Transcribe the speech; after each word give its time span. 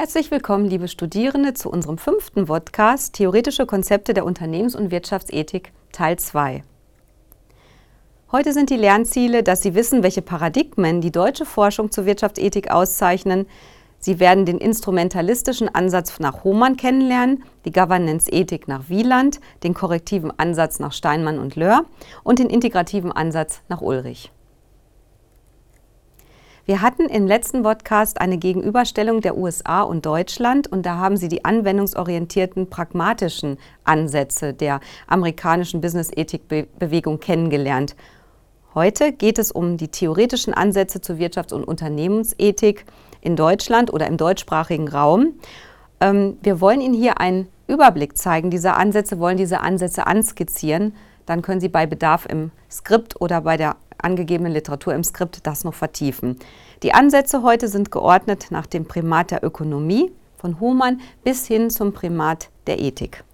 Herzlich 0.00 0.30
willkommen, 0.30 0.64
liebe 0.64 0.88
Studierende, 0.88 1.52
zu 1.52 1.68
unserem 1.68 1.98
fünften 1.98 2.46
Podcast 2.46 3.12
Theoretische 3.12 3.66
Konzepte 3.66 4.14
der 4.14 4.24
Unternehmens- 4.24 4.74
und 4.74 4.90
Wirtschaftsethik 4.90 5.72
Teil 5.92 6.18
2. 6.18 6.64
Heute 8.32 8.54
sind 8.54 8.70
die 8.70 8.78
Lernziele, 8.78 9.42
dass 9.42 9.60
Sie 9.60 9.74
wissen, 9.74 10.02
welche 10.02 10.22
Paradigmen 10.22 11.02
die 11.02 11.12
deutsche 11.12 11.44
Forschung 11.44 11.90
zur 11.90 12.06
Wirtschaftsethik 12.06 12.70
auszeichnen. 12.70 13.46
Sie 13.98 14.20
werden 14.20 14.46
den 14.46 14.56
instrumentalistischen 14.56 15.68
Ansatz 15.68 16.18
nach 16.18 16.44
Hohmann 16.44 16.78
kennenlernen, 16.78 17.44
die 17.66 17.70
Governance-Ethik 17.70 18.68
nach 18.68 18.88
Wieland, 18.88 19.38
den 19.64 19.74
korrektiven 19.74 20.32
Ansatz 20.38 20.78
nach 20.78 20.94
Steinmann 20.94 21.38
und 21.38 21.56
Löhr 21.56 21.84
und 22.24 22.38
den 22.38 22.48
integrativen 22.48 23.12
Ansatz 23.12 23.60
nach 23.68 23.82
Ulrich. 23.82 24.32
Wir 26.66 26.82
hatten 26.82 27.06
im 27.06 27.26
letzten 27.26 27.62
Podcast 27.62 28.20
eine 28.20 28.36
Gegenüberstellung 28.36 29.22
der 29.22 29.38
USA 29.38 29.80
und 29.80 30.04
Deutschland 30.04 30.66
und 30.66 30.84
da 30.84 30.96
haben 30.96 31.16
Sie 31.16 31.28
die 31.28 31.44
anwendungsorientierten, 31.44 32.68
pragmatischen 32.68 33.56
Ansätze 33.84 34.52
der 34.52 34.80
amerikanischen 35.06 35.80
Business-Ethik-Bewegung 35.80 37.18
kennengelernt. 37.18 37.96
Heute 38.74 39.12
geht 39.12 39.38
es 39.38 39.50
um 39.50 39.78
die 39.78 39.88
theoretischen 39.88 40.52
Ansätze 40.52 41.00
zur 41.00 41.16
Wirtschafts- 41.16 41.54
und 41.54 41.64
Unternehmensethik 41.64 42.84
in 43.22 43.36
Deutschland 43.36 43.92
oder 43.92 44.06
im 44.06 44.18
deutschsprachigen 44.18 44.88
Raum. 44.88 45.34
Ähm, 46.00 46.36
wir 46.42 46.60
wollen 46.60 46.82
Ihnen 46.82 46.94
hier 46.94 47.20
einen 47.20 47.48
Überblick 47.68 48.18
zeigen. 48.18 48.50
Diese 48.50 48.74
Ansätze 48.74 49.18
wollen 49.18 49.38
diese 49.38 49.60
Ansätze 49.60 50.06
anskizzieren. 50.06 50.94
Dann 51.24 51.42
können 51.42 51.60
Sie 51.60 51.68
bei 51.68 51.86
Bedarf 51.86 52.26
im 52.26 52.50
Skript 52.70 53.20
oder 53.20 53.40
bei 53.40 53.56
der 53.56 53.76
angegebenen 54.04 54.52
Literatur 54.52 54.94
im 54.94 55.04
Skript 55.04 55.46
das 55.46 55.64
noch 55.64 55.74
vertiefen. 55.74 56.38
Die 56.82 56.92
Ansätze 56.92 57.42
heute 57.42 57.68
sind 57.68 57.90
geordnet 57.90 58.46
nach 58.50 58.66
dem 58.66 58.86
Primat 58.86 59.30
der 59.30 59.44
Ökonomie 59.44 60.12
von 60.36 60.58
Hohmann 60.60 61.00
bis 61.22 61.46
hin 61.46 61.70
zum 61.70 61.92
Primat 61.92 62.48
der 62.66 62.80
Ethik. 62.80 63.24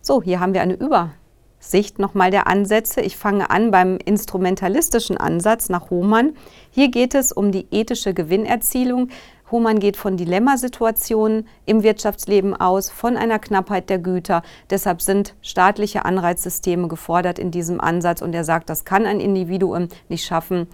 So, 0.00 0.20
hier 0.20 0.40
haben 0.40 0.52
wir 0.52 0.62
eine 0.62 0.74
Übersicht 0.74 2.00
nochmal 2.00 2.32
der 2.32 2.48
Ansätze. 2.48 3.00
Ich 3.00 3.16
fange 3.16 3.50
an 3.50 3.70
beim 3.70 3.98
instrumentalistischen 3.98 5.16
Ansatz 5.16 5.68
nach 5.68 5.90
Hohmann. 5.90 6.34
Hier 6.70 6.88
geht 6.88 7.14
es 7.14 7.30
um 7.30 7.52
die 7.52 7.66
ethische 7.70 8.14
Gewinnerzielung 8.14 9.10
Hohmann 9.52 9.78
geht 9.78 9.96
von 9.96 10.16
Dilemmasituationen 10.16 11.46
im 11.66 11.82
Wirtschaftsleben 11.82 12.58
aus, 12.58 12.90
von 12.90 13.16
einer 13.16 13.38
Knappheit 13.38 13.90
der 13.90 13.98
Güter. 13.98 14.42
Deshalb 14.70 15.02
sind 15.02 15.34
staatliche 15.42 16.04
Anreizsysteme 16.04 16.88
gefordert 16.88 17.38
in 17.38 17.50
diesem 17.50 17.80
Ansatz. 17.80 18.22
Und 18.22 18.34
er 18.34 18.44
sagt, 18.44 18.70
das 18.70 18.84
kann 18.84 19.06
ein 19.06 19.20
Individuum 19.20 19.88
nicht 20.08 20.24
schaffen. 20.24 20.66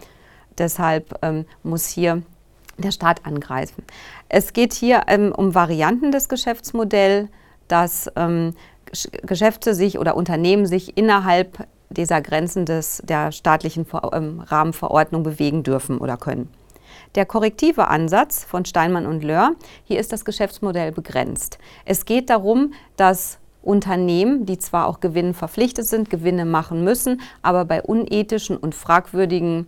Deshalb 0.56 1.18
ähm, 1.22 1.44
muss 1.62 1.88
hier 1.88 2.22
der 2.78 2.92
Staat 2.92 3.26
angreifen. 3.26 3.84
Es 4.28 4.52
geht 4.52 4.72
hier 4.72 5.02
ähm, 5.08 5.32
um 5.36 5.54
Varianten 5.54 6.12
des 6.12 6.28
Geschäftsmodells, 6.28 7.28
dass 7.66 8.10
ähm, 8.16 8.54
Geschäfte 9.22 9.74
sich 9.74 9.98
oder 9.98 10.16
Unternehmen 10.16 10.66
sich 10.66 10.96
innerhalb 10.96 11.66
dieser 11.90 12.20
Grenzen 12.20 12.64
des, 12.64 13.02
der 13.04 13.32
staatlichen 13.32 13.86
ähm, 14.12 14.40
Rahmenverordnung 14.40 15.22
bewegen 15.22 15.62
dürfen 15.62 15.98
oder 15.98 16.16
können. 16.16 16.48
Der 17.14 17.26
korrektive 17.26 17.88
Ansatz 17.88 18.44
von 18.44 18.64
Steinmann 18.64 19.06
und 19.06 19.24
Löhr, 19.24 19.52
hier 19.84 19.98
ist 19.98 20.12
das 20.12 20.24
Geschäftsmodell 20.24 20.92
begrenzt. 20.92 21.58
Es 21.84 22.04
geht 22.04 22.30
darum, 22.30 22.74
dass 22.96 23.38
Unternehmen, 23.62 24.46
die 24.46 24.58
zwar 24.58 24.86
auch 24.86 25.00
Gewinnen 25.00 25.34
verpflichtet 25.34 25.86
sind, 25.86 26.10
Gewinne 26.10 26.44
machen 26.44 26.84
müssen, 26.84 27.20
aber 27.42 27.64
bei 27.64 27.82
unethischen 27.82 28.56
und 28.56 28.74
fragwürdigen 28.74 29.66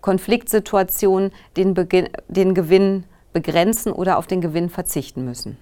Konfliktsituationen 0.00 1.32
den, 1.56 1.74
Beginn, 1.74 2.08
den 2.28 2.54
Gewinn 2.54 3.04
begrenzen 3.32 3.92
oder 3.92 4.18
auf 4.18 4.26
den 4.26 4.40
Gewinn 4.40 4.70
verzichten 4.70 5.24
müssen. 5.24 5.58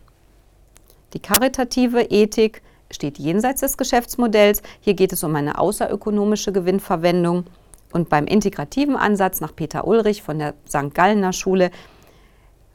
Die 1.14 1.20
karitative 1.20 2.02
Ethik 2.02 2.62
steht 2.90 3.18
jenseits 3.18 3.60
des 3.60 3.76
Geschäftsmodells. 3.76 4.62
Hier 4.80 4.94
geht 4.94 5.12
es 5.12 5.24
um 5.24 5.34
eine 5.34 5.58
außerökonomische 5.58 6.52
Gewinnverwendung. 6.52 7.44
Und 7.94 8.08
beim 8.08 8.26
integrativen 8.26 8.96
Ansatz 8.96 9.40
nach 9.40 9.54
Peter 9.54 9.86
Ulrich 9.86 10.24
von 10.24 10.40
der 10.40 10.54
St. 10.68 10.92
Gallener 10.92 11.32
Schule 11.32 11.70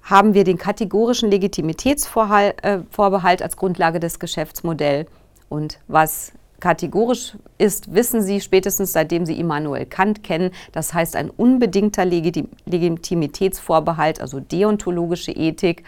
haben 0.02 0.34
wir 0.34 0.46
den 0.46 0.58
kategorischen 0.58 1.30
Legitimitätsvorbehalt 1.30 3.44
als 3.44 3.58
Grundlage 3.58 4.00
des 4.00 4.20
Geschäftsmodells. 4.20 5.10
Und 5.50 5.80
was 5.90 6.32
kategorisch 6.62 7.36
ist, 7.58 7.94
wissen 7.94 8.22
Sie 8.22 8.40
spätestens 8.40 8.94
seitdem 8.94 9.26
Sie 9.26 9.38
Immanuel 9.38 9.86
Kant 9.86 10.24
kennen. 10.24 10.52
Das 10.72 10.94
heißt 10.94 11.18
ein 11.18 11.30
unbedingter 11.30 12.06
Legitimitätsvorbehalt, 12.06 14.22
also 14.22 14.40
deontologische 14.40 15.34
Ethik. 15.34 15.84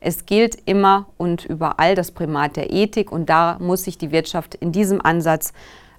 Es 0.00 0.24
gilt 0.24 0.56
immer 0.64 1.04
und 1.18 1.44
überall 1.44 1.94
das 1.94 2.12
Primat 2.12 2.56
der 2.56 2.72
Ethik 2.72 3.12
und 3.12 3.28
da 3.28 3.58
muss 3.60 3.84
sich 3.84 3.98
die 3.98 4.10
Wirtschaft 4.10 4.54
in 4.54 4.72
diesem 4.72 5.04
Ansatz 5.04 5.52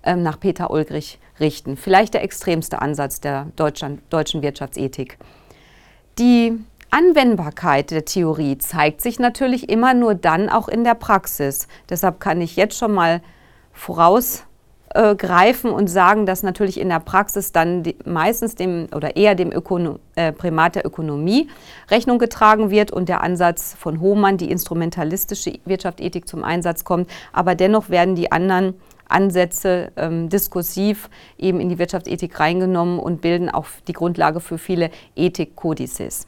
ähm, 0.04 0.24
nach 0.24 0.40
Peter 0.40 0.72
Ulrich 0.72 1.20
richten. 1.40 1.78
Vielleicht 1.78 2.14
der 2.14 2.24
extremste 2.24 2.82
Ansatz 2.82 3.22
der 3.22 3.48
deutschen 3.56 4.42
Wirtschaftsethik. 4.42 5.18
Die 6.20 6.60
Anwendbarkeit 6.92 7.90
der 7.92 8.04
Theorie 8.04 8.58
zeigt 8.58 9.02
sich 9.02 9.18
natürlich 9.18 9.70
immer 9.70 9.94
nur 9.94 10.14
dann 10.14 10.50
auch 10.50 10.68
in 10.68 10.84
der 10.84 10.94
Praxis. 10.94 11.70
Deshalb 11.90 12.20
kann 12.20 12.42
ich 12.42 12.58
jetzt 12.58 12.78
schon 12.78 12.92
mal 12.92 13.22
vorausgreifen 13.72 15.72
und 15.72 15.88
sagen, 15.88 16.26
dass 16.26 16.44
natürlich 16.44 16.78
in 16.78 16.90
der 16.90 17.00
Praxis 17.00 17.54
dann 17.54 17.84
die, 17.84 17.96
meistens 18.04 18.56
dem 18.56 18.90
oder 18.94 19.16
eher 19.16 19.36
dem 19.36 19.54
Ökono 19.54 20.00
äh, 20.16 20.34
Primat 20.34 20.76
der 20.76 20.86
Ökonomie 20.86 21.50
Rechnung 21.90 22.20
getragen 22.20 22.72
wird 22.72 22.92
und 22.92 23.08
der 23.08 23.22
Ansatz 23.22 23.74
von 23.80 24.02
Hohmann, 24.02 24.36
die 24.36 24.52
instrumentalistische 24.52 25.60
Wirtschaftsethik 25.64 26.28
zum 26.28 26.44
Einsatz 26.44 26.84
kommt. 26.84 27.10
Aber 27.32 27.56
dennoch 27.56 27.90
werden 27.90 28.16
die 28.16 28.34
anderen 28.34 28.74
Ansätze 29.12 29.92
ähm, 29.96 30.30
diskursiv 30.30 31.10
eben 31.38 31.60
in 31.60 31.70
die 31.70 31.80
Wirtschaftsethik 31.80 32.40
reingenommen 32.40 33.00
und 33.00 33.22
bilden 33.22 33.50
auch 33.50 33.68
die 33.88 33.94
Grundlage 33.94 34.40
für 34.40 34.58
viele 34.58 34.92
Ethikkodizes. 35.16 36.28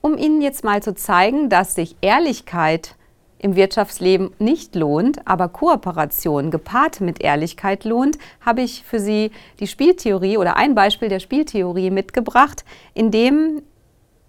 Um 0.00 0.18
Ihnen 0.18 0.42
jetzt 0.42 0.64
mal 0.64 0.82
zu 0.82 0.94
zeigen, 0.94 1.48
dass 1.48 1.74
sich 1.74 1.96
Ehrlichkeit 2.02 2.96
im 3.38 3.56
Wirtschaftsleben 3.56 4.32
nicht 4.38 4.74
lohnt, 4.74 5.26
aber 5.26 5.48
Kooperation 5.48 6.50
gepaart 6.50 7.00
mit 7.00 7.22
Ehrlichkeit 7.22 7.84
lohnt, 7.84 8.18
habe 8.40 8.62
ich 8.62 8.82
für 8.84 8.98
Sie 8.98 9.32
die 9.60 9.66
Spieltheorie 9.66 10.38
oder 10.38 10.56
ein 10.56 10.74
Beispiel 10.74 11.08
der 11.08 11.20
Spieltheorie 11.20 11.90
mitgebracht, 11.90 12.64
in 12.94 13.10
dem 13.10 13.62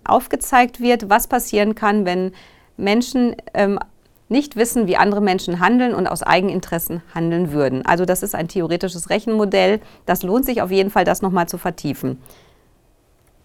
aufgezeigt 0.04 0.82
wird, 0.82 1.10
was 1.10 1.28
passieren 1.28 1.76
kann, 1.76 2.06
wenn 2.06 2.34
Menschen 2.78 3.36
ähm, 3.54 3.80
nicht 4.28 4.56
wissen, 4.56 4.88
wie 4.88 4.98
andere 4.98 5.22
Menschen 5.22 5.60
handeln 5.60 5.94
und 5.94 6.08
aus 6.08 6.24
Eigeninteressen 6.24 7.02
handeln 7.14 7.52
würden. 7.52 7.86
Also 7.86 8.06
das 8.06 8.24
ist 8.24 8.36
ein 8.36 8.48
theoretisches 8.48 9.10
Rechenmodell. 9.10 9.80
Das 10.06 10.24
lohnt 10.24 10.46
sich 10.46 10.62
auf 10.62 10.72
jeden 10.72 10.90
Fall, 10.90 11.06
das 11.06 11.22
nochmal 11.22 11.48
zu 11.48 11.58
vertiefen. 11.58 12.20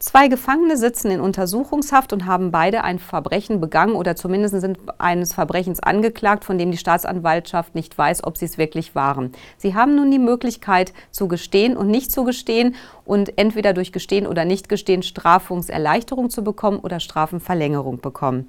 Zwei 0.00 0.28
Gefangene 0.28 0.78
sitzen 0.78 1.10
in 1.10 1.20
Untersuchungshaft 1.20 2.14
und 2.14 2.24
haben 2.24 2.50
beide 2.50 2.84
ein 2.84 2.98
Verbrechen 2.98 3.60
begangen 3.60 3.94
oder 3.94 4.16
zumindest 4.16 4.58
sind 4.58 4.78
eines 4.96 5.34
Verbrechens 5.34 5.78
angeklagt, 5.78 6.46
von 6.46 6.56
dem 6.56 6.70
die 6.70 6.78
Staatsanwaltschaft 6.78 7.74
nicht 7.74 7.98
weiß, 7.98 8.24
ob 8.24 8.38
sie 8.38 8.46
es 8.46 8.56
wirklich 8.56 8.94
waren. 8.94 9.32
Sie 9.58 9.74
haben 9.74 9.96
nun 9.96 10.10
die 10.10 10.18
Möglichkeit 10.18 10.94
zu 11.10 11.28
gestehen 11.28 11.76
und 11.76 11.88
nicht 11.88 12.10
zu 12.10 12.24
gestehen 12.24 12.76
und 13.04 13.36
entweder 13.36 13.74
durch 13.74 13.92
Gestehen 13.92 14.26
oder 14.26 14.46
Nichtgestehen 14.46 15.02
Strafungserleichterung 15.02 16.30
zu 16.30 16.42
bekommen 16.42 16.78
oder 16.78 16.98
Strafenverlängerung 16.98 18.00
bekommen. 18.00 18.48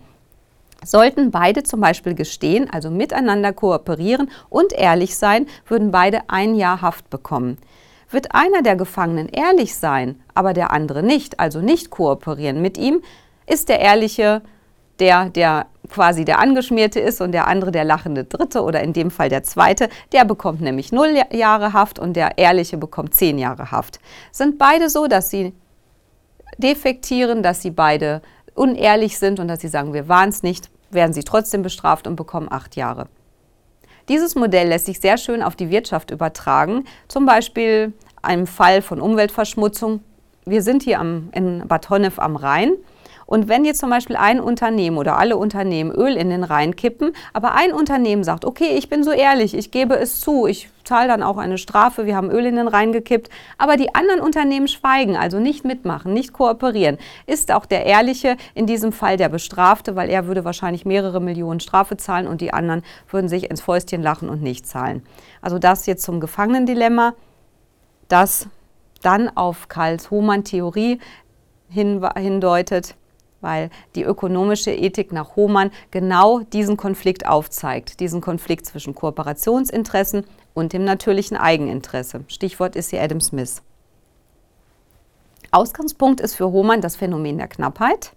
Sollten 0.83 1.29
beide 1.29 1.63
zum 1.63 1.79
Beispiel 1.79 2.15
gestehen, 2.15 2.69
also 2.71 2.89
miteinander 2.89 3.53
kooperieren 3.53 4.31
und 4.49 4.73
ehrlich 4.73 5.15
sein, 5.15 5.47
würden 5.67 5.91
beide 5.91 6.21
ein 6.27 6.55
Jahr 6.55 6.81
Haft 6.81 7.09
bekommen. 7.09 7.57
Wird 8.09 8.33
einer 8.33 8.61
der 8.61 8.75
Gefangenen 8.75 9.29
ehrlich 9.29 9.75
sein, 9.75 10.21
aber 10.33 10.53
der 10.53 10.71
andere 10.71 11.03
nicht, 11.03 11.39
also 11.39 11.61
nicht 11.61 11.91
kooperieren 11.91 12.61
mit 12.61 12.77
ihm, 12.77 13.01
ist 13.45 13.69
der 13.69 13.79
Ehrliche 13.79 14.41
der, 14.99 15.29
der 15.29 15.67
quasi 15.89 16.25
der 16.25 16.39
Angeschmierte 16.39 16.99
ist 16.99 17.21
und 17.21 17.31
der 17.31 17.47
andere 17.47 17.71
der 17.71 17.83
lachende 17.83 18.23
Dritte 18.23 18.63
oder 18.63 18.81
in 18.81 18.93
dem 18.93 19.11
Fall 19.11 19.29
der 19.29 19.43
Zweite, 19.43 19.89
der 20.13 20.25
bekommt 20.25 20.61
nämlich 20.61 20.91
null 20.91 21.21
Jahre 21.31 21.73
Haft 21.73 21.99
und 21.99 22.13
der 22.15 22.37
Ehrliche 22.37 22.77
bekommt 22.77 23.13
zehn 23.13 23.37
Jahre 23.37 23.71
Haft. 23.71 23.99
Sind 24.31 24.57
beide 24.57 24.89
so, 24.89 25.07
dass 25.07 25.29
sie 25.29 25.53
defektieren, 26.57 27.43
dass 27.43 27.61
sie 27.61 27.71
beide 27.71 28.21
unehrlich 28.55 29.17
sind 29.17 29.39
und 29.39 29.47
dass 29.47 29.61
sie 29.61 29.67
sagen, 29.67 29.93
wir 29.93 30.07
waren 30.07 30.29
es 30.29 30.43
nicht, 30.43 30.69
werden 30.89 31.13
sie 31.13 31.23
trotzdem 31.23 31.61
bestraft 31.61 32.07
und 32.07 32.15
bekommen 32.15 32.47
acht 32.51 32.75
Jahre. 32.75 33.07
Dieses 34.09 34.35
Modell 34.35 34.67
lässt 34.67 34.87
sich 34.87 34.99
sehr 34.99 35.17
schön 35.17 35.43
auf 35.43 35.55
die 35.55 35.69
Wirtschaft 35.69 36.11
übertragen, 36.11 36.85
zum 37.07 37.25
Beispiel 37.25 37.93
einem 38.21 38.47
Fall 38.47 38.81
von 38.81 38.99
Umweltverschmutzung. 38.99 40.01
Wir 40.45 40.63
sind 40.63 40.83
hier 40.83 40.99
am, 40.99 41.29
in 41.33 41.67
Bad 41.67 41.89
Honnef 41.89 42.19
am 42.19 42.35
Rhein. 42.35 42.73
Und 43.25 43.47
wenn 43.47 43.63
jetzt 43.63 43.79
zum 43.79 43.89
Beispiel 43.89 44.17
ein 44.17 44.41
Unternehmen 44.41 44.97
oder 44.97 45.17
alle 45.17 45.37
Unternehmen 45.37 45.91
Öl 45.91 46.17
in 46.17 46.29
den 46.29 46.43
Rhein 46.43 46.75
kippen, 46.75 47.13
aber 47.31 47.53
ein 47.53 47.71
Unternehmen 47.71 48.25
sagt, 48.25 48.43
okay, 48.43 48.75
ich 48.77 48.89
bin 48.89 49.05
so 49.05 49.11
ehrlich, 49.11 49.53
ich 49.53 49.71
gebe 49.71 49.95
es 49.95 50.19
zu, 50.19 50.47
ich 50.47 50.69
zahle 50.83 51.07
dann 51.07 51.23
auch 51.23 51.37
eine 51.37 51.57
Strafe, 51.57 52.05
wir 52.05 52.15
haben 52.15 52.29
Öl 52.29 52.45
in 52.45 52.55
den 52.55 52.67
Rhein 52.67 52.91
gekippt, 52.91 53.29
aber 53.57 53.77
die 53.77 53.95
anderen 53.95 54.19
Unternehmen 54.19 54.67
schweigen, 54.67 55.15
also 55.17 55.39
nicht 55.39 55.65
mitmachen, 55.65 56.13
nicht 56.13 56.33
kooperieren. 56.33 56.97
Ist 57.27 57.51
auch 57.51 57.65
der 57.65 57.85
Ehrliche 57.85 58.37
in 58.53 58.65
diesem 58.65 58.91
Fall 58.91 59.17
der 59.17 59.29
Bestrafte, 59.29 59.95
weil 59.95 60.09
er 60.09 60.27
würde 60.27 60.45
wahrscheinlich 60.45 60.85
mehrere 60.85 61.21
Millionen 61.21 61.59
Strafe 61.59 61.97
zahlen 61.97 62.27
und 62.27 62.41
die 62.41 62.53
anderen 62.53 62.83
würden 63.09 63.29
sich 63.29 63.49
ins 63.49 63.61
Fäustchen 63.61 64.01
lachen 64.01 64.29
und 64.29 64.41
nicht 64.41 64.67
zahlen. 64.67 65.03
Also 65.41 65.59
das 65.59 65.85
jetzt 65.85 66.03
zum 66.03 66.19
Gefangenendilemma, 66.19 67.13
das 68.07 68.47
dann 69.01 69.35
auf 69.35 69.67
Karls 69.67 70.11
Hohmann-Theorie 70.11 70.99
hindeutet 71.69 72.95
weil 73.41 73.69
die 73.95 74.03
ökonomische 74.03 74.71
Ethik 74.71 75.11
nach 75.11 75.35
Hohmann 75.35 75.71
genau 75.91 76.39
diesen 76.39 76.77
Konflikt 76.77 77.25
aufzeigt, 77.27 77.99
diesen 77.99 78.21
Konflikt 78.21 78.65
zwischen 78.65 78.95
Kooperationsinteressen 78.95 80.25
und 80.53 80.73
dem 80.73 80.83
natürlichen 80.83 81.37
Eigeninteresse. 81.37 82.23
Stichwort 82.27 82.75
ist 82.75 82.89
hier 82.91 83.01
Adam 83.01 83.21
Smith. 83.21 83.61
Ausgangspunkt 85.51 86.21
ist 86.21 86.35
für 86.35 86.51
Hohmann 86.51 86.81
das 86.81 86.95
Phänomen 86.95 87.37
der 87.37 87.47
Knappheit. 87.47 88.13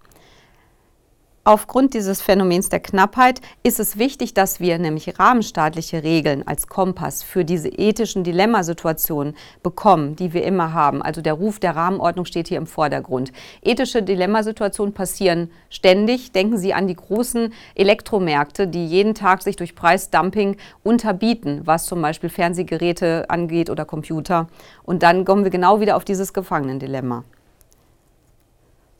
Aufgrund 1.46 1.93
dieses 1.93 2.23
Phänomens 2.23 2.70
der 2.70 2.81
Knappheit 2.81 3.43
ist 3.62 3.79
es 3.79 3.99
wichtig, 3.99 4.32
dass 4.32 4.61
wir 4.61 4.79
nämlich 4.79 5.19
rahmenstaatliche 5.19 6.02
Regeln 6.02 6.43
als 6.49 6.69
Kompass 6.69 7.23
für 7.23 7.44
diese 7.44 7.69
ethischen 7.69 8.25
Dilemmasituationen 8.25 9.37
bekommen, 9.62 10.17
die 10.17 10.32
wir 10.32 10.43
immer 10.44 10.73
haben. 10.73 11.02
Also 11.02 11.20
der 11.20 11.35
Ruf 11.35 11.58
der 11.58 11.76
Rahmenordnung 11.76 12.25
steht 12.25 12.49
hier 12.49 12.56
im 12.56 12.67
Vordergrund. 12.67 13.31
Ethische 13.61 14.02
Dilemmasituationen 14.02 14.94
passieren 14.94 15.50
ständig. 15.69 16.32
Denken 16.32 16.56
Sie 16.56 16.73
an 16.73 16.88
die 16.88 16.96
großen 16.96 17.52
Elektromärkte, 17.75 18.67
die 18.67 18.87
jeden 18.87 19.14
Tag 19.14 19.43
sich 19.43 19.56
durch 19.56 19.75
Preisdumping 19.75 20.56
unterbieten, 20.82 21.61
was 21.67 21.85
zum 21.85 22.00
Beispiel 22.00 22.31
Fernsehgeräte 22.31 23.29
angeht 23.29 23.69
oder 23.69 23.85
Computer. 23.85 24.49
Und 24.82 25.02
dann 25.02 25.26
kommen 25.26 25.44
wir 25.44 25.50
genau 25.50 25.79
wieder 25.79 25.96
auf 25.96 26.06
dieses 26.06 26.32
Gefangenendilemma. 26.32 27.23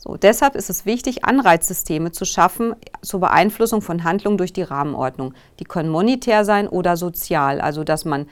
So, 0.07 0.19
deshalb 0.19 0.55
ist 0.55 0.69
es 0.69 0.85
wichtig, 0.85 1.25
Anreizsysteme 1.25 2.13
zu 2.13 2.27
schaffen 2.27 2.77
zur 3.01 3.21
Beeinflussung 3.21 3.81
von 3.81 4.05
Handlungen 4.05 4.37
durch 4.37 4.53
die 4.53 4.61
Rahmenordnung. 4.61 5.33
Die 5.61 5.65
können 5.65 5.89
monetär 5.89 6.45
sein 6.45 6.69
oder 6.69 6.99
sozial, 6.99 7.59
also 7.59 7.85
dass 7.85 8.05
man 8.05 8.27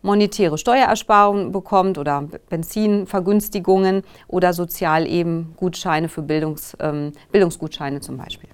monetäre 0.00 0.56
Steuerersparungen 0.56 1.52
bekommt 1.52 1.98
oder 1.98 2.22
Benzinvergünstigungen 2.48 4.04
oder 4.26 4.54
sozial 4.54 5.06
eben 5.06 5.52
Gutscheine 5.58 6.08
für 6.08 6.22
Bildungs, 6.22 6.78
ähm, 6.80 7.12
Bildungsgutscheine 7.30 8.00
zum 8.00 8.16
Beispiel. 8.16 8.48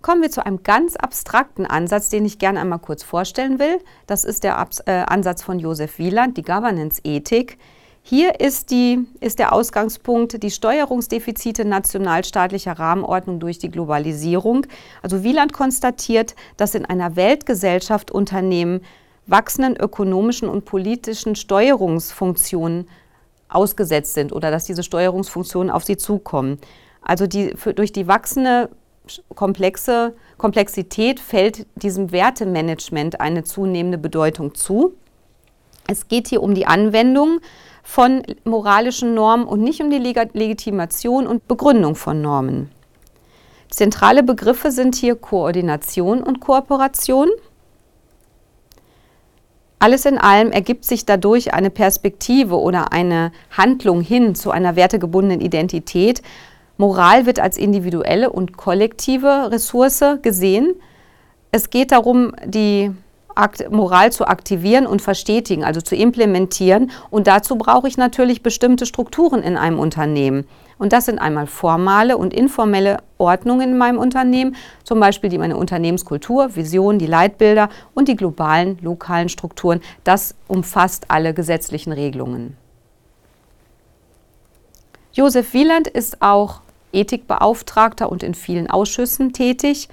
Kommen 0.00 0.22
wir 0.22 0.30
zu 0.30 0.46
einem 0.46 0.62
ganz 0.62 0.96
abstrakten 0.96 1.66
Ansatz, 1.66 2.08
den 2.08 2.24
ich 2.24 2.38
gerne 2.38 2.58
einmal 2.58 2.78
kurz 2.78 3.02
vorstellen 3.02 3.58
will. 3.58 3.80
Das 4.06 4.24
ist 4.24 4.44
der 4.44 4.56
Abs 4.56 4.80
äh, 4.86 5.04
Ansatz 5.06 5.42
von 5.42 5.58
Josef 5.58 5.98
Wieland, 5.98 6.38
die 6.38 6.42
Governance-Ethik. 6.42 7.58
Hier 8.04 8.40
ist, 8.40 8.70
die, 8.72 9.06
ist 9.20 9.38
der 9.38 9.52
Ausgangspunkt 9.52 10.42
die 10.42 10.50
Steuerungsdefizite 10.50 11.64
nationalstaatlicher 11.64 12.72
Rahmenordnung 12.72 13.38
durch 13.38 13.58
die 13.58 13.70
Globalisierung. 13.70 14.66
Also 15.02 15.22
Wieland 15.22 15.52
konstatiert, 15.52 16.34
dass 16.56 16.74
in 16.74 16.84
einer 16.84 17.14
Weltgesellschaft 17.14 18.10
Unternehmen 18.10 18.80
wachsenden 19.26 19.76
ökonomischen 19.76 20.48
und 20.48 20.64
politischen 20.64 21.36
Steuerungsfunktionen 21.36 22.88
ausgesetzt 23.48 24.14
sind 24.14 24.32
oder 24.32 24.50
dass 24.50 24.64
diese 24.64 24.82
Steuerungsfunktionen 24.82 25.70
auf 25.70 25.84
sie 25.84 25.96
zukommen. 25.96 26.58
Also 27.02 27.28
die, 27.28 27.54
für, 27.56 27.72
durch 27.72 27.92
die 27.92 28.08
wachsende 28.08 28.70
komplexe 29.34 30.14
Komplexität 30.38 31.20
fällt 31.20 31.66
diesem 31.76 32.10
Wertemanagement 32.10 33.20
eine 33.20 33.44
zunehmende 33.44 33.98
Bedeutung 33.98 34.54
zu. 34.54 34.94
Es 35.88 36.08
geht 36.08 36.28
hier 36.28 36.42
um 36.42 36.54
die 36.54 36.66
Anwendung 36.66 37.40
von 37.82 38.22
moralischen 38.44 39.14
Normen 39.14 39.46
und 39.46 39.60
nicht 39.60 39.80
um 39.82 39.90
die 39.90 39.98
Legitimation 39.98 41.26
und 41.26 41.48
Begründung 41.48 41.94
von 41.94 42.22
Normen. 42.22 42.70
Zentrale 43.70 44.22
Begriffe 44.22 44.70
sind 44.70 44.94
hier 44.94 45.16
Koordination 45.16 46.22
und 46.22 46.40
Kooperation. 46.40 47.28
Alles 49.78 50.04
in 50.04 50.18
allem 50.18 50.52
ergibt 50.52 50.84
sich 50.84 51.06
dadurch 51.06 51.54
eine 51.54 51.70
Perspektive 51.70 52.60
oder 52.60 52.92
eine 52.92 53.32
Handlung 53.50 54.00
hin 54.00 54.34
zu 54.34 54.50
einer 54.52 54.76
wertegebundenen 54.76 55.40
Identität. 55.40 56.22
Moral 56.76 57.26
wird 57.26 57.40
als 57.40 57.56
individuelle 57.56 58.30
und 58.30 58.56
kollektive 58.56 59.50
Ressource 59.50 60.04
gesehen. 60.22 60.74
Es 61.50 61.70
geht 61.70 61.92
darum, 61.92 62.32
die 62.44 62.92
Moral 63.70 64.12
zu 64.12 64.26
aktivieren 64.26 64.86
und 64.86 65.02
verstetigen, 65.02 65.64
also 65.64 65.80
zu 65.80 65.96
implementieren. 65.96 66.90
Und 67.10 67.26
dazu 67.26 67.56
brauche 67.56 67.88
ich 67.88 67.96
natürlich 67.96 68.42
bestimmte 68.42 68.86
Strukturen 68.86 69.42
in 69.42 69.56
einem 69.56 69.78
Unternehmen. 69.78 70.46
Und 70.78 70.92
das 70.92 71.06
sind 71.06 71.18
einmal 71.18 71.46
formale 71.46 72.16
und 72.16 72.34
informelle 72.34 72.98
Ordnungen 73.18 73.70
in 73.70 73.78
meinem 73.78 73.98
Unternehmen, 73.98 74.56
zum 74.82 74.98
Beispiel 74.98 75.30
die 75.30 75.38
meine 75.38 75.56
Unternehmenskultur, 75.56 76.56
Vision, 76.56 76.98
die 76.98 77.06
Leitbilder 77.06 77.68
und 77.94 78.08
die 78.08 78.16
globalen, 78.16 78.78
lokalen 78.82 79.28
Strukturen. 79.28 79.80
Das 80.02 80.34
umfasst 80.48 81.04
alle 81.08 81.34
gesetzlichen 81.34 81.92
Regelungen. 81.92 82.56
Josef 85.12 85.52
Wieland 85.52 85.88
ist 85.88 86.22
auch 86.22 86.62
Ethikbeauftragter 86.92 88.10
und 88.10 88.22
in 88.22 88.34
vielen 88.34 88.68
Ausschüssen 88.70 89.32
tätig. 89.32 89.88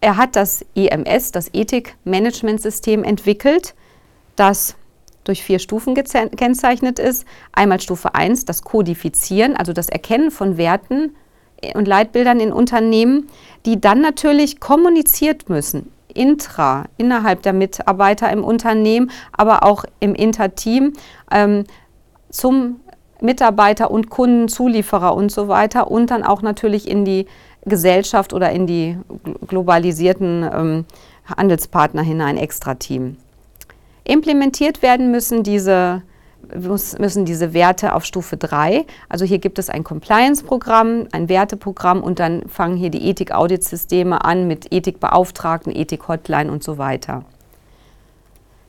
Er 0.00 0.16
hat 0.16 0.36
das 0.36 0.64
EMS, 0.74 1.32
das 1.32 1.50
Ethik-Management-System, 1.52 3.04
entwickelt, 3.04 3.74
das 4.36 4.76
durch 5.24 5.42
vier 5.42 5.58
Stufen 5.58 5.94
gekennzeichnet 5.94 6.98
ist. 6.98 7.26
Einmal 7.52 7.80
Stufe 7.80 8.14
1, 8.14 8.46
das 8.46 8.62
Kodifizieren, 8.62 9.56
also 9.56 9.72
das 9.72 9.88
Erkennen 9.88 10.30
von 10.30 10.56
Werten 10.56 11.14
und 11.74 11.86
Leitbildern 11.86 12.40
in 12.40 12.52
Unternehmen, 12.52 13.28
die 13.66 13.80
dann 13.80 14.00
natürlich 14.00 14.60
kommuniziert 14.60 15.50
müssen, 15.50 15.92
intra, 16.08 16.86
innerhalb 16.96 17.42
der 17.42 17.52
Mitarbeiter 17.52 18.30
im 18.32 18.42
Unternehmen, 18.42 19.10
aber 19.32 19.64
auch 19.64 19.84
im 20.00 20.14
Interteam 20.14 20.94
ähm, 21.30 21.64
zum 22.30 22.80
Mitarbeiter 23.20 23.90
und 23.90 24.08
Kunden, 24.08 24.48
Zulieferer 24.48 25.14
und 25.14 25.30
so 25.30 25.48
weiter 25.48 25.90
und 25.90 26.10
dann 26.10 26.24
auch 26.24 26.40
natürlich 26.40 26.88
in 26.88 27.04
die 27.04 27.26
Gesellschaft 27.64 28.32
oder 28.32 28.50
in 28.50 28.66
die 28.66 28.96
globalisierten 29.46 30.48
ähm, 30.52 30.84
Handelspartner 31.36 32.02
hinein, 32.02 32.36
Extra-Team. 32.36 33.16
Implementiert 34.04 34.82
werden 34.82 35.10
müssen 35.10 35.42
diese, 35.42 36.02
müssen 36.54 37.24
diese 37.24 37.52
Werte 37.52 37.94
auf 37.94 38.04
Stufe 38.04 38.36
3. 38.36 38.86
Also 39.08 39.24
hier 39.24 39.38
gibt 39.38 39.58
es 39.58 39.70
ein 39.70 39.84
Compliance-Programm, 39.84 41.08
ein 41.12 41.28
Werteprogramm 41.28 42.02
und 42.02 42.18
dann 42.18 42.48
fangen 42.48 42.76
hier 42.76 42.90
die 42.90 43.08
Ethik-Audit-Systeme 43.08 44.24
an 44.24 44.48
mit 44.48 44.72
Ethikbeauftragten, 44.72 45.74
Ethik-Hotline 45.74 46.50
und 46.50 46.64
so 46.64 46.78
weiter. 46.78 47.24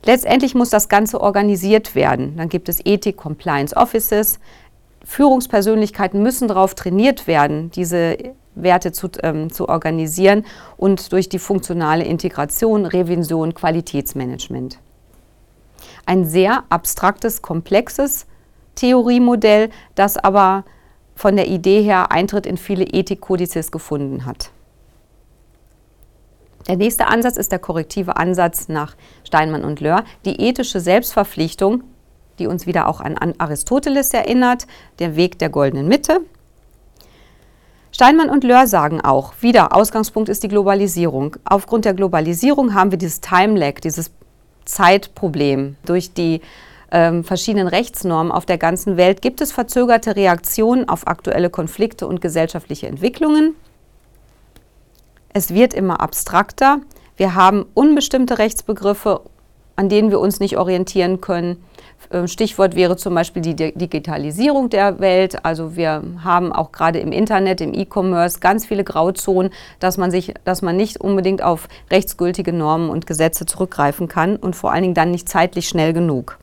Letztendlich 0.04 0.54
muss 0.54 0.70
das 0.70 0.88
Ganze 0.88 1.20
organisiert 1.20 1.94
werden. 1.94 2.36
Dann 2.36 2.48
gibt 2.48 2.68
es 2.68 2.84
Ethik-Compliance-Offices. 2.84 4.40
Führungspersönlichkeiten 5.04 6.22
müssen 6.22 6.48
darauf 6.48 6.74
trainiert 6.74 7.26
werden, 7.26 7.70
diese 7.70 8.16
Werte 8.54 8.92
zu, 8.92 9.08
ähm, 9.22 9.52
zu 9.52 9.68
organisieren 9.68 10.44
und 10.76 11.12
durch 11.12 11.28
die 11.28 11.38
funktionale 11.38 12.04
Integration, 12.04 12.86
Revision, 12.86 13.54
Qualitätsmanagement. 13.54 14.78
Ein 16.06 16.24
sehr 16.24 16.64
abstraktes, 16.68 17.42
komplexes 17.42 18.26
Theoriemodell, 18.74 19.70
das 19.94 20.16
aber 20.16 20.64
von 21.14 21.36
der 21.36 21.48
Idee 21.48 21.82
her 21.82 22.10
Eintritt 22.10 22.46
in 22.46 22.56
viele 22.56 22.84
Ethikkodizes 22.84 23.70
gefunden 23.70 24.24
hat. 24.24 24.50
Der 26.68 26.76
nächste 26.76 27.08
Ansatz 27.08 27.36
ist 27.36 27.52
der 27.52 27.58
korrektive 27.58 28.16
Ansatz 28.16 28.68
nach 28.68 28.96
Steinmann 29.24 29.64
und 29.64 29.80
Löhr, 29.80 30.04
die 30.24 30.40
ethische 30.40 30.80
Selbstverpflichtung, 30.80 31.82
die 32.42 32.46
uns 32.48 32.66
wieder 32.66 32.88
auch 32.88 33.00
an 33.00 33.16
Aristoteles 33.38 34.12
erinnert, 34.12 34.66
der 34.98 35.16
Weg 35.16 35.38
der 35.38 35.48
goldenen 35.48 35.88
Mitte. 35.88 36.20
Steinmann 37.92 38.30
und 38.30 38.42
Löhr 38.42 38.66
sagen 38.66 39.00
auch, 39.00 39.34
wieder 39.40 39.76
Ausgangspunkt 39.76 40.28
ist 40.28 40.42
die 40.42 40.48
Globalisierung. 40.48 41.36
Aufgrund 41.44 41.84
der 41.84 41.94
Globalisierung 41.94 42.74
haben 42.74 42.90
wir 42.90 42.98
dieses 42.98 43.20
Time 43.20 43.58
Lag, 43.58 43.80
dieses 43.80 44.10
Zeitproblem. 44.64 45.76
Durch 45.84 46.14
die 46.14 46.40
ähm, 46.90 47.22
verschiedenen 47.22 47.68
Rechtsnormen 47.68 48.32
auf 48.32 48.44
der 48.44 48.58
ganzen 48.58 48.96
Welt 48.96 49.22
gibt 49.22 49.40
es 49.40 49.52
verzögerte 49.52 50.16
Reaktionen 50.16 50.88
auf 50.88 51.06
aktuelle 51.06 51.50
Konflikte 51.50 52.06
und 52.06 52.20
gesellschaftliche 52.20 52.88
Entwicklungen. 52.88 53.54
Es 55.32 55.54
wird 55.54 55.74
immer 55.74 56.00
abstrakter. 56.00 56.80
Wir 57.16 57.34
haben 57.34 57.66
unbestimmte 57.74 58.38
Rechtsbegriffe 58.38 59.20
an 59.76 59.88
denen 59.88 60.10
wir 60.10 60.20
uns 60.20 60.40
nicht 60.40 60.58
orientieren 60.58 61.20
können. 61.20 61.62
Ähm, 62.10 62.28
Stichwort 62.28 62.74
wäre 62.74 62.96
zum 62.96 63.14
Beispiel 63.14 63.42
die 63.42 63.54
Digitalisierung 63.54 64.70
der 64.70 65.00
Welt. 65.00 65.44
Also 65.44 65.76
wir 65.76 66.02
haben 66.22 66.52
auch 66.52 66.72
gerade 66.72 66.98
im 66.98 67.12
Internet, 67.12 67.60
im 67.60 67.74
E-Commerce 67.74 68.40
ganz 68.40 68.66
viele 68.66 68.84
Grauzonen, 68.84 69.52
dass 69.80 69.98
man 69.98 70.10
sich, 70.10 70.34
dass 70.44 70.62
man 70.62 70.76
nicht 70.76 71.00
unbedingt 71.00 71.42
auf 71.42 71.68
rechtsgültige 71.90 72.52
Normen 72.52 72.90
und 72.90 73.06
Gesetze 73.06 73.46
zurückgreifen 73.46 74.08
kann 74.08 74.36
und 74.36 74.56
vor 74.56 74.72
allen 74.72 74.82
Dingen 74.82 74.94
dann 74.94 75.10
nicht 75.10 75.28
zeitlich 75.28 75.68
schnell 75.68 75.92
genug. 75.92 76.38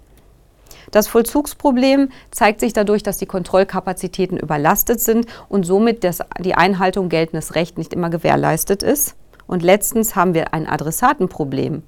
Das 0.92 1.08
Vollzugsproblem 1.08 2.10
zeigt 2.32 2.60
sich 2.60 2.74
dadurch, 2.74 3.04
dass 3.04 3.18
die 3.18 3.28
Kontrollkapazitäten 3.28 4.38
überlastet 4.38 5.00
sind 5.00 5.28
und 5.48 5.66
somit 5.66 6.04
das, 6.04 6.20
die 6.40 6.56
Einhaltung 6.56 7.10
geltendes 7.10 7.56
Recht 7.56 7.78
nicht 7.78 7.94
immer 7.94 8.10
gewährleistet 8.10 8.82
ist. 8.82 9.16
Und 9.46 9.64
letztens 9.64 10.16
haben 10.16 10.34
wir 10.34 10.54
ein 10.54 10.68
Adressatenproblem. 10.68 11.84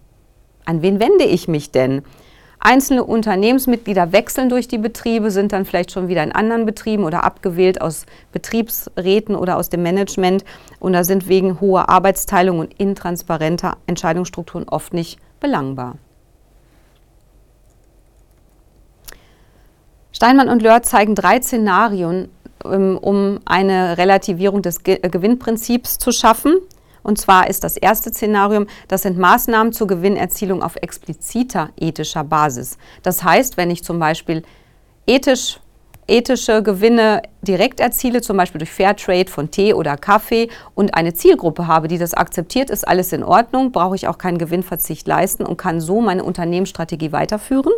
An 0.66 0.82
wen 0.82 1.00
wende 1.00 1.26
ich 1.26 1.48
mich 1.48 1.72
denn? 1.72 2.04
Einzelne 2.64 3.04
Unternehmensmitglieder 3.04 4.12
wechseln 4.12 4.48
durch 4.48 4.68
die 4.68 4.78
Betriebe, 4.78 5.32
sind 5.32 5.52
dann 5.52 5.66
vielleicht 5.66 5.92
schon 5.92 6.08
wieder 6.08 6.24
in 6.24 6.32
anderen 6.32 6.68
Betrieben 6.68 7.06
oder 7.06 7.24
abgewählt 7.24 7.82
aus 7.82 8.06
Betriebsräten 8.32 9.36
oder 9.36 9.58
aus 9.58 9.70
dem 9.70 9.82
Management 9.82 10.46
und 10.80 10.94
da 10.94 11.04
sind 11.04 11.28
wegen 11.28 11.60
hoher 11.60 11.90
Arbeitsteilung 11.90 12.60
und 12.60 12.80
intransparenter 12.80 13.78
Entscheidungsstrukturen 13.88 14.70
oft 14.70 14.94
nicht 14.94 15.20
belangbar. 15.40 15.96
Steinmann 20.12 20.50
und 20.50 20.62
Lör 20.62 20.84
zeigen 20.84 21.16
drei 21.16 21.42
Szenarien, 21.42 22.30
ähm, 22.64 23.00
um 23.02 23.40
eine 23.44 23.98
Relativierung 23.98 24.62
des 24.62 24.84
Gewinnprinzips 24.84 25.98
zu 25.98 26.12
schaffen. 26.12 26.54
Und 27.04 27.18
zwar 27.20 27.50
ist 27.50 27.64
das 27.64 27.78
erste 27.78 28.12
Szenario, 28.12 28.66
das 28.88 29.04
sind 29.04 29.18
Maßnahmen 29.18 29.74
zur 29.74 29.88
Gewinnerzielung 29.88 30.62
auf 30.62 30.76
expliziter 30.76 31.70
ethischer 31.78 32.24
Basis. 32.24 32.78
Das 33.04 33.24
heißt, 33.24 33.58
wenn 33.58 33.72
ich 33.72 33.84
zum 33.84 34.00
Beispiel 34.00 34.44
ethisch, 35.08 35.60
ethische 36.08 36.62
Gewinne 36.62 37.22
direkt 37.42 37.80
erziele, 37.80 38.22
zum 38.22 38.38
Beispiel 38.38 38.60
durch 38.60 38.72
Fairtrade 38.72 39.30
von 39.30 39.50
Tee 39.50 39.74
oder 39.74 39.98
Kaffee 39.98 40.50
und 40.76 40.94
eine 40.94 41.14
Zielgruppe 41.14 41.68
habe, 41.68 41.88
die 41.88 41.98
das 41.98 42.14
akzeptiert, 42.14 42.70
ist 42.70 42.88
alles 42.88 43.14
in 43.14 43.24
Ordnung, 43.24 43.72
brauche 43.72 43.96
ich 43.96 44.08
auch 44.08 44.18
keinen 44.18 44.38
Gewinnverzicht 44.38 45.08
leisten 45.08 45.46
und 45.46 45.58
kann 45.58 45.80
so 45.80 46.02
meine 46.02 46.24
Unternehmensstrategie 46.24 47.12
weiterführen. 47.12 47.74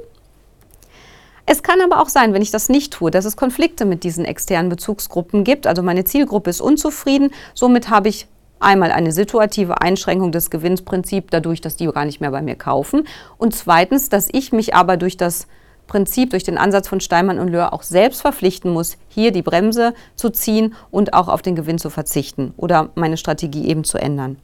Es 1.46 1.62
kann 1.62 1.82
aber 1.82 2.02
auch 2.02 2.08
sein, 2.08 2.34
wenn 2.34 2.42
ich 2.42 2.52
das 2.52 2.70
nicht 2.70 2.94
tue, 2.94 3.12
dass 3.12 3.26
es 3.26 3.36
Konflikte 3.36 3.84
mit 3.84 4.06
diesen 4.06 4.24
externen 4.24 4.70
Bezugsgruppen 4.70 5.44
gibt. 5.44 5.68
Also 5.68 5.84
meine 5.84 6.06
Zielgruppe 6.06 6.50
ist 6.50 6.62
unzufrieden, 6.62 7.32
somit 7.54 7.90
habe 7.90 8.08
ich 8.08 8.28
Einmal 8.64 8.92
eine 8.92 9.12
situative 9.12 9.82
Einschränkung 9.82 10.32
des 10.32 10.50
Gewinnsprinzips 10.50 11.28
dadurch, 11.32 11.62
dass 11.62 11.76
die 11.76 11.88
gar 11.88 12.06
nicht 12.06 12.22
mehr 12.22 12.32
bei 12.32 12.42
mir 12.42 12.56
kaufen. 12.56 13.08
Und 13.38 13.56
zweitens, 13.56 14.10
dass 14.10 14.30
ich 14.32 14.52
mich 14.52 14.74
aber 14.74 14.98
durch 14.98 15.18
das 15.18 15.48
Prinzip, 15.88 16.30
durch 16.30 16.44
den 16.44 16.58
Ansatz 16.58 16.88
von 16.88 17.02
Steinmann 17.02 17.40
und 17.40 17.50
Löhr 17.50 17.74
auch 17.74 17.84
selbst 17.84 18.22
verpflichten 18.22 18.72
muss, 18.72 18.98
hier 19.10 19.32
die 19.32 19.42
Bremse 19.42 19.94
zu 20.16 20.30
ziehen 20.30 20.76
und 20.92 21.14
auch 21.14 21.28
auf 21.28 21.42
den 21.42 21.56
Gewinn 21.56 21.78
zu 21.78 21.90
verzichten 21.90 22.54
oder 22.58 22.90
meine 22.96 23.18
Strategie 23.18 23.68
eben 23.68 23.84
zu 23.84 23.98
ändern. 23.98 24.38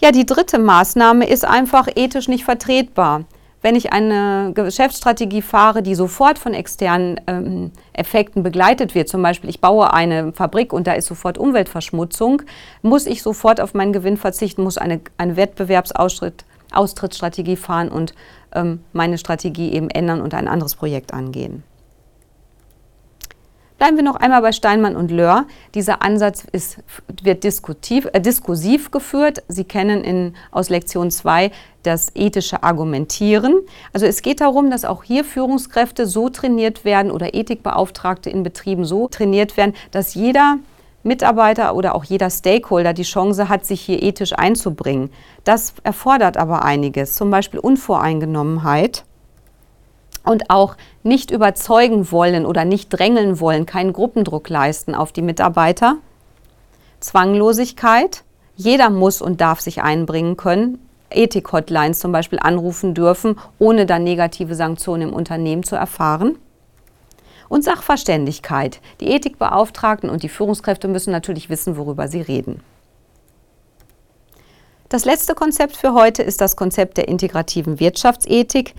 Ja, 0.00 0.12
die 0.12 0.26
dritte 0.26 0.58
Maßnahme 0.58 1.28
ist 1.28 1.44
einfach 1.44 1.88
ethisch 1.94 2.28
nicht 2.28 2.44
vertretbar 2.44 3.24
wenn 3.62 3.74
ich 3.74 3.92
eine 3.92 4.52
Geschäftsstrategie 4.54 5.42
fahre, 5.42 5.82
die 5.82 5.94
sofort 5.94 6.38
von 6.38 6.54
externen 6.54 7.20
ähm, 7.26 7.72
Effekten 7.92 8.42
begleitet 8.42 8.94
wird, 8.94 9.06
zum 9.08 9.20
Beispiel 9.22 9.50
ich 9.50 9.60
baue 9.60 9.92
eine 9.92 10.32
Fabrik 10.32 10.72
und 10.72 10.86
da 10.86 10.94
ist 10.94 11.04
sofort 11.06 11.36
Umweltverschmutzung, 11.36 12.40
muss 12.82 13.04
ich 13.06 13.22
sofort 13.22 13.60
auf 13.60 13.74
meinen 13.74 13.92
Gewinn 13.92 14.16
verzichten, 14.16 14.62
muss 14.62 14.78
eine, 14.78 15.00
eine 15.18 15.36
Wettbewerbsaustrittsstrategie 15.36 17.56
fahren 17.56 17.90
und 17.90 18.14
ähm, 18.54 18.80
meine 18.92 19.18
Strategie 19.18 19.72
eben 19.72 19.90
ändern 19.90 20.22
und 20.22 20.32
ein 20.34 20.48
anderes 20.48 20.74
Projekt 20.74 21.12
angehen. 21.12 21.62
Bleiben 23.80 23.96
wir 23.96 24.04
noch 24.04 24.16
einmal 24.16 24.42
bei 24.42 24.52
Steinmann 24.52 24.94
und 24.94 25.10
Löhr. 25.10 25.46
Dieser 25.74 26.02
Ansatz 26.02 26.44
ist, 26.52 26.80
wird 27.22 27.42
äh, 27.46 28.20
diskursiv 28.20 28.90
geführt. 28.90 29.42
Sie 29.48 29.64
kennen 29.64 30.04
in, 30.04 30.34
aus 30.50 30.68
Lektion 30.68 31.10
2 31.10 31.50
das 31.82 32.14
ethische 32.14 32.62
Argumentieren. 32.62 33.54
Also 33.94 34.04
es 34.04 34.20
geht 34.20 34.42
darum, 34.42 34.70
dass 34.70 34.84
auch 34.84 35.02
hier 35.02 35.24
Führungskräfte 35.24 36.04
so 36.04 36.28
trainiert 36.28 36.84
werden 36.84 37.10
oder 37.10 37.32
Ethikbeauftragte 37.32 38.28
in 38.28 38.42
Betrieben 38.42 38.84
so 38.84 39.08
trainiert 39.08 39.56
werden, 39.56 39.74
dass 39.92 40.12
jeder 40.12 40.58
Mitarbeiter 41.02 41.74
oder 41.74 41.94
auch 41.94 42.04
jeder 42.04 42.28
Stakeholder 42.28 42.92
die 42.92 43.04
Chance 43.04 43.48
hat, 43.48 43.64
sich 43.64 43.80
hier 43.80 44.02
ethisch 44.02 44.34
einzubringen. 44.34 45.08
Das 45.44 45.72
erfordert 45.84 46.36
aber 46.36 46.66
einiges, 46.66 47.14
zum 47.14 47.30
Beispiel 47.30 47.58
Unvoreingenommenheit 47.58 49.04
und 50.24 50.50
auch 50.50 50.76
nicht 51.02 51.30
überzeugen 51.30 52.10
wollen 52.10 52.46
oder 52.46 52.64
nicht 52.64 52.90
drängeln 52.90 53.40
wollen, 53.40 53.66
keinen 53.66 53.92
Gruppendruck 53.92 54.48
leisten 54.48 54.94
auf 54.94 55.12
die 55.12 55.22
Mitarbeiter. 55.22 55.96
Zwanglosigkeit. 57.00 58.24
Jeder 58.56 58.90
muss 58.90 59.22
und 59.22 59.40
darf 59.40 59.60
sich 59.60 59.82
einbringen 59.82 60.36
können. 60.36 60.78
Ethik-Hotlines 61.10 61.98
zum 61.98 62.12
Beispiel 62.12 62.38
anrufen 62.38 62.94
dürfen, 62.94 63.38
ohne 63.58 63.86
dann 63.86 64.04
negative 64.04 64.54
Sanktionen 64.54 65.08
im 65.08 65.14
Unternehmen 65.14 65.62
zu 65.62 65.76
erfahren. 65.76 66.36
Und 67.48 67.64
Sachverständigkeit. 67.64 68.80
Die 69.00 69.08
Ethikbeauftragten 69.08 70.08
und 70.08 70.22
die 70.22 70.28
Führungskräfte 70.28 70.86
müssen 70.86 71.10
natürlich 71.10 71.50
wissen, 71.50 71.76
worüber 71.76 72.06
sie 72.06 72.20
reden. 72.20 72.62
Das 74.88 75.04
letzte 75.04 75.34
Konzept 75.34 75.76
für 75.76 75.94
heute 75.94 76.22
ist 76.22 76.40
das 76.40 76.54
Konzept 76.54 76.96
der 76.96 77.08
integrativen 77.08 77.80
Wirtschaftsethik. 77.80 78.74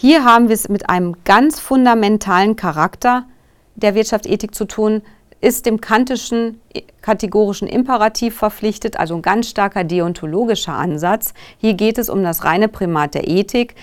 Hier 0.00 0.24
haben 0.24 0.48
wir 0.48 0.54
es 0.54 0.70
mit 0.70 0.88
einem 0.88 1.14
ganz 1.26 1.60
fundamentalen 1.60 2.56
Charakter 2.56 3.26
der 3.74 3.94
Wirtschaftsethik 3.94 4.54
zu 4.54 4.64
tun, 4.64 5.02
ist 5.42 5.66
dem 5.66 5.82
kantischen 5.82 6.58
kategorischen 7.02 7.68
Imperativ 7.68 8.34
verpflichtet, 8.34 8.98
also 8.98 9.16
ein 9.16 9.20
ganz 9.20 9.50
starker 9.50 9.84
deontologischer 9.84 10.72
Ansatz. 10.72 11.34
Hier 11.58 11.74
geht 11.74 11.98
es 11.98 12.08
um 12.08 12.22
das 12.22 12.44
reine 12.44 12.68
Primat 12.68 13.12
der 13.12 13.28
Ethik. 13.28 13.74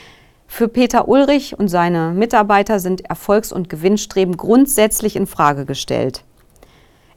Für 0.48 0.68
Peter 0.68 1.08
Ulrich 1.08 1.60
und 1.60 1.68
seine 1.68 2.14
Mitarbeiter 2.14 2.80
sind 2.80 3.08
Erfolgs- 3.08 3.52
und 3.52 3.70
Gewinnstreben 3.70 4.38
grundsätzlich 4.38 5.16
in 5.16 5.28
Frage 5.28 5.66
gestellt. 5.66 6.24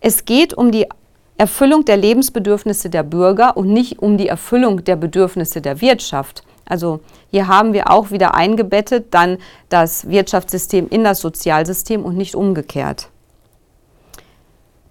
Es 0.03 0.27
geht 0.27 0.53
um 0.53 0.73
die 0.73 0.87
Erfüllung 1.39 1.87
der 1.87 1.97
Lebensbedürfnisse 1.97 2.91
der 2.91 3.05
Bürger 3.05 3.57
und 3.57 3.73
nicht 3.73 4.01
um 4.01 4.19
die 4.19 4.29
Erfüllung 4.29 4.85
der 4.85 4.97
Bedürfnisse 4.97 5.63
der 5.63 5.81
Wirtschaft. 5.81 6.43
Also 6.71 7.01
hier 7.31 7.49
haben 7.49 7.73
wir 7.73 7.91
auch 7.91 8.11
wieder 8.11 8.35
eingebettet 8.35 9.13
dann 9.13 9.39
das 9.69 10.09
Wirtschaftssystem 10.09 10.89
in 10.89 11.05
das 11.05 11.21
Sozialsystem 11.21 12.05
und 12.05 12.17
nicht 12.17 12.35
umgekehrt. 12.35 13.09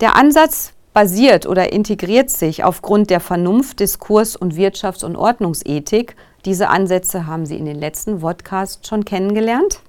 Der 0.02 0.16
Ansatz 0.16 0.74
basiert 0.94 1.46
oder 1.46 1.72
integriert 1.72 2.30
sich 2.30 2.64
aufgrund 2.64 3.10
der 3.10 3.22
Vernunft, 3.22 3.80
Diskurs 3.80 4.36
und 4.36 4.56
Wirtschafts- 4.56 5.06
und 5.06 5.16
Ordnungsethik. 5.16 6.16
Diese 6.46 6.70
Ansätze 6.70 7.28
haben 7.28 7.46
Sie 7.46 7.58
in 7.58 7.66
den 7.66 7.80
letzten 7.80 8.20
Podcasts 8.20 8.88
schon 8.88 9.06
kennengelernt. 9.06 9.82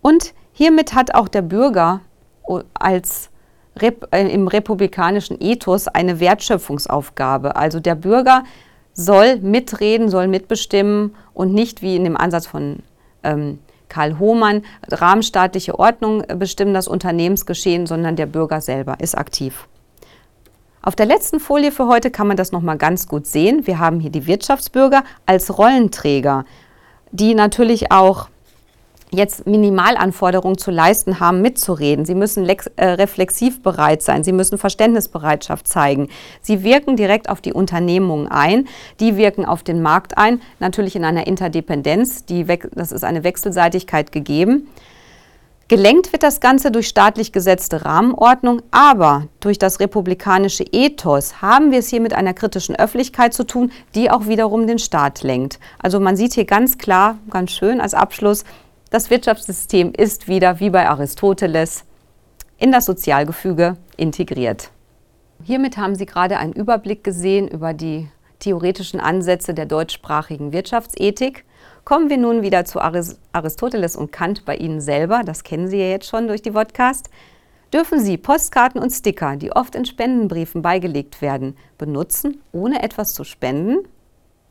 Und 0.00 0.34
hiermit 0.52 0.94
hat 0.94 1.14
auch 1.14 1.28
der 1.28 1.42
Bürger 1.42 2.00
als 2.74 3.30
äh, 3.80 4.32
im 4.32 4.48
republikanischen 4.48 5.36
Ethos 5.40 5.88
eine 5.88 6.20
Wertschöpfungsaufgabe. 6.20 7.56
Also 7.56 7.80
der 7.80 7.94
Bürger 7.94 8.44
soll 8.94 9.36
mitreden, 9.36 10.08
soll 10.08 10.28
mitbestimmen 10.28 11.14
und 11.34 11.52
nicht 11.52 11.82
wie 11.82 11.96
in 11.96 12.04
dem 12.04 12.16
Ansatz 12.16 12.46
von 12.46 12.78
ähm, 13.22 13.58
Karl 13.88 14.18
Hohmann 14.18 14.62
rahmenstaatliche 14.88 15.78
Ordnung 15.78 16.24
bestimmen 16.38 16.74
das 16.74 16.88
Unternehmensgeschehen, 16.88 17.86
sondern 17.86 18.16
der 18.16 18.26
Bürger 18.26 18.60
selber 18.60 18.96
ist 19.00 19.16
aktiv. 19.16 19.68
Auf 20.82 20.96
der 20.96 21.06
letzten 21.06 21.40
Folie 21.40 21.72
für 21.72 21.88
heute 21.88 22.10
kann 22.10 22.26
man 22.26 22.36
das 22.36 22.52
nochmal 22.52 22.76
ganz 22.76 23.08
gut 23.08 23.26
sehen. 23.26 23.66
Wir 23.66 23.78
haben 23.78 24.00
hier 24.00 24.10
die 24.10 24.26
Wirtschaftsbürger 24.26 25.02
als 25.26 25.56
Rollenträger, 25.58 26.44
die 27.10 27.34
natürlich 27.34 27.90
auch 27.90 28.28
jetzt 29.14 29.46
Minimalanforderungen 29.46 30.58
zu 30.58 30.70
leisten 30.70 31.20
haben, 31.20 31.40
mitzureden. 31.40 32.04
Sie 32.04 32.14
müssen 32.14 32.46
äh, 32.46 32.84
reflexiv 32.84 33.62
bereit 33.62 34.02
sein. 34.02 34.24
Sie 34.24 34.32
müssen 34.32 34.58
Verständnisbereitschaft 34.58 35.66
zeigen. 35.66 36.08
Sie 36.40 36.62
wirken 36.62 36.96
direkt 36.96 37.28
auf 37.28 37.40
die 37.40 37.52
Unternehmungen 37.52 38.28
ein. 38.28 38.68
Die 39.00 39.16
wirken 39.16 39.44
auf 39.44 39.62
den 39.62 39.82
Markt 39.82 40.18
ein. 40.18 40.40
Natürlich 40.58 40.96
in 40.96 41.04
einer 41.04 41.26
Interdependenz. 41.26 42.24
Die, 42.24 42.44
das 42.72 42.92
ist 42.92 43.04
eine 43.04 43.24
Wechselseitigkeit 43.24 44.12
gegeben. 44.12 44.68
Gelenkt 45.66 46.12
wird 46.12 46.22
das 46.22 46.40
Ganze 46.40 46.70
durch 46.70 46.88
staatlich 46.88 47.32
gesetzte 47.32 47.86
Rahmenordnung, 47.86 48.60
aber 48.70 49.28
durch 49.40 49.58
das 49.58 49.80
republikanische 49.80 50.62
Ethos 50.62 51.40
haben 51.40 51.70
wir 51.70 51.78
es 51.78 51.88
hier 51.88 52.02
mit 52.02 52.12
einer 52.12 52.34
kritischen 52.34 52.76
Öffentlichkeit 52.76 53.32
zu 53.32 53.44
tun, 53.44 53.72
die 53.94 54.10
auch 54.10 54.26
wiederum 54.26 54.66
den 54.66 54.78
Staat 54.78 55.22
lenkt. 55.22 55.58
Also 55.78 56.00
man 56.00 56.16
sieht 56.16 56.34
hier 56.34 56.44
ganz 56.44 56.76
klar, 56.76 57.16
ganz 57.30 57.50
schön 57.52 57.80
als 57.80 57.94
Abschluss, 57.94 58.44
das 58.94 59.10
Wirtschaftssystem 59.10 59.92
ist 59.92 60.28
wieder, 60.28 60.60
wie 60.60 60.70
bei 60.70 60.88
Aristoteles, 60.88 61.82
in 62.58 62.70
das 62.70 62.84
Sozialgefüge 62.84 63.76
integriert. 63.96 64.70
Hiermit 65.42 65.76
haben 65.76 65.96
Sie 65.96 66.06
gerade 66.06 66.36
einen 66.38 66.52
Überblick 66.52 67.02
gesehen 67.02 67.48
über 67.48 67.74
die 67.74 68.08
theoretischen 68.38 69.00
Ansätze 69.00 69.52
der 69.52 69.66
deutschsprachigen 69.66 70.52
Wirtschaftsethik. 70.52 71.44
Kommen 71.84 72.08
wir 72.08 72.18
nun 72.18 72.42
wieder 72.42 72.66
zu 72.66 72.80
Aristoteles 72.80 73.96
und 73.96 74.12
Kant 74.12 74.44
bei 74.44 74.54
Ihnen 74.54 74.80
selber, 74.80 75.22
das 75.26 75.42
kennen 75.42 75.66
Sie 75.66 75.78
ja 75.78 75.86
jetzt 75.86 76.06
schon 76.06 76.28
durch 76.28 76.42
die 76.42 76.52
Podcast. 76.52 77.10
Dürfen 77.72 77.98
Sie 77.98 78.16
Postkarten 78.16 78.80
und 78.80 78.90
Sticker, 78.90 79.34
die 79.34 79.50
oft 79.50 79.74
in 79.74 79.86
Spendenbriefen 79.86 80.62
beigelegt 80.62 81.20
werden, 81.20 81.56
benutzen, 81.78 82.40
ohne 82.52 82.80
etwas 82.84 83.12
zu 83.12 83.24
spenden? 83.24 83.88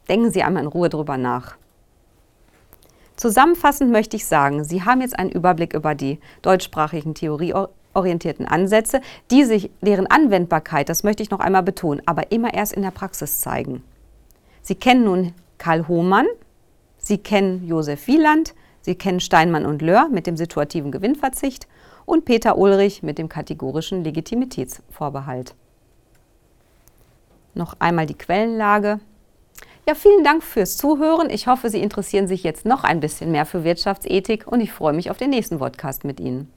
Denken 0.09 0.31
Sie 0.31 0.43
einmal 0.43 0.63
in 0.63 0.67
Ruhe 0.67 0.89
drüber 0.89 1.17
nach. 1.17 1.55
Zusammenfassend 3.15 3.91
möchte 3.91 4.15
ich 4.15 4.25
sagen, 4.25 4.63
Sie 4.63 4.83
haben 4.83 5.01
jetzt 5.01 5.17
einen 5.17 5.31
Überblick 5.31 5.73
über 5.73 5.95
die 5.95 6.19
deutschsprachigen 6.41 7.13
theorieorientierten 7.13 8.47
Ansätze, 8.47 9.01
die 9.29 9.43
sich 9.43 9.69
deren 9.81 10.07
Anwendbarkeit, 10.07 10.89
das 10.89 11.03
möchte 11.03 11.23
ich 11.23 11.29
noch 11.29 11.39
einmal 11.39 11.63
betonen, 11.63 12.01
aber 12.05 12.31
immer 12.31 12.53
erst 12.53 12.73
in 12.73 12.81
der 12.81 12.91
Praxis 12.91 13.39
zeigen. 13.39 13.83
Sie 14.61 14.75
kennen 14.75 15.03
nun 15.03 15.33
Karl 15.57 15.87
Hohmann, 15.87 16.25
Sie 16.97 17.17
kennen 17.17 17.67
Josef 17.67 18.07
Wieland, 18.07 18.55
Sie 18.81 18.95
kennen 18.95 19.19
Steinmann 19.19 19.65
und 19.65 19.81
Löhr 19.81 20.09
mit 20.09 20.25
dem 20.25 20.37
situativen 20.37 20.91
Gewinnverzicht 20.91 21.67
und 22.05 22.25
Peter 22.25 22.57
Ulrich 22.57 23.03
mit 23.03 23.17
dem 23.17 23.29
kategorischen 23.29 24.03
Legitimitätsvorbehalt. 24.03 25.55
Noch 27.53 27.75
einmal 27.79 28.05
die 28.05 28.17
Quellenlage. 28.17 28.99
Ja, 29.85 29.95
vielen 29.95 30.23
Dank 30.23 30.43
fürs 30.43 30.77
Zuhören. 30.77 31.29
Ich 31.29 31.47
hoffe, 31.47 31.69
Sie 31.69 31.81
interessieren 31.81 32.27
sich 32.27 32.43
jetzt 32.43 32.65
noch 32.65 32.85
ein 32.85 33.01
bisschen 33.01 33.31
mehr 33.31 33.45
für 33.45 33.65
Wirtschaftsethik 33.65 34.47
und 34.47 34.61
ich 34.61 34.71
freue 34.71 34.93
mich 34.93 35.11
auf 35.11 35.17
den 35.17 35.29
nächsten 35.29 35.59
Podcast 35.59 36.05
mit 36.05 36.21
Ihnen. 36.21 36.49